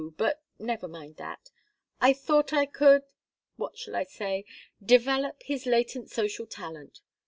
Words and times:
But 0.17 0.41
never 0.57 0.87
mind 0.87 1.17
that. 1.17 1.51
I 1.99 2.11
thought 2.13 2.53
I 2.53 2.65
could 2.65 3.03
what 3.57 3.77
shall 3.77 3.95
I 3.95 4.05
say? 4.05 4.45
develop 4.83 5.43
his 5.43 5.67
latent 5.67 6.09
social 6.09 6.47
talent. 6.47 7.01